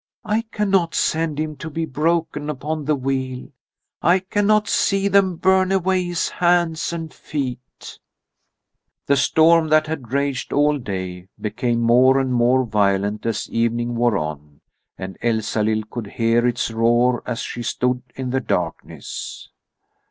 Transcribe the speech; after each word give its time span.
I 0.25 0.41
cannot 0.51 0.95
send 0.95 1.39
him 1.39 1.55
to 1.57 1.69
be 1.69 1.85
broken 1.85 2.49
upon 2.49 2.85
the 2.85 2.95
wheel. 2.95 3.49
I 4.01 4.17
cannot 4.17 4.67
see 4.67 5.07
them 5.07 5.35
burn 5.35 5.71
away 5.71 6.03
his 6.05 6.27
hands 6.27 6.91
and 6.91 7.13
feet." 7.13 7.99
The 9.05 9.15
storm 9.15 9.67
that 9.67 9.85
had 9.85 10.11
raged 10.11 10.53
all 10.53 10.79
day 10.79 11.27
became 11.39 11.81
more 11.81 12.17
and 12.19 12.33
more 12.33 12.63
violent 12.65 13.27
as 13.27 13.47
evening 13.51 13.95
wore 13.95 14.17
on, 14.17 14.61
and 14.97 15.19
Elsalill 15.21 15.83
could 15.91 16.07
hear 16.07 16.47
its 16.47 16.71
roar 16.71 17.21
as 17.27 17.41
she 17.41 17.61
stood 17.61 18.01
in 18.15 18.31
the 18.31 18.41
darkness. 18.41 19.51